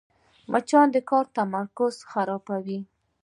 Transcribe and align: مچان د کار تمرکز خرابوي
مچان 0.51 0.87
د 0.93 0.97
کار 1.09 1.25
تمرکز 1.35 1.95
خرابوي 2.11 2.79